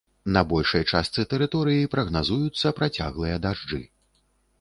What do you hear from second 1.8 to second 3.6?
прагназуюцца працяглыя